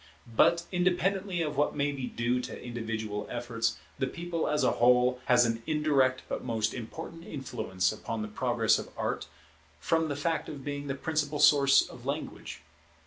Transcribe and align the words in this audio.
But 0.35 0.63
independently 0.71 1.43
of 1.43 1.57
what 1.57 1.75
may 1.75 1.91
be 1.91 2.07
due 2.07 2.41
to 2.41 2.59
individual 2.59 3.27
efforts, 3.29 3.77
the 3.99 4.07
People 4.07 4.47
as 4.47 4.63
a 4.63 4.71
whole 4.71 5.19
has 5.25 5.45
an 5.45 5.61
indirect 5.67 6.23
but 6.27 6.43
most 6.43 6.73
important 6.73 7.23
influence 7.23 7.91
upon 7.91 8.23
the 8.23 8.27
Progress 8.27 8.79
of 8.79 8.89
Art, 8.97 9.27
from 9.79 10.07
the 10.07 10.15
fact 10.15 10.49
of 10.49 10.65
being 10.65 10.87
the 10.87 10.95
principal 10.95 11.37
source 11.37 11.87
of 11.87 12.03
language. 12.07 12.63